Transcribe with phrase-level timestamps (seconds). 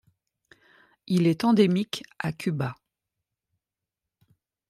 [1.05, 2.75] Il est endémique à Cuba.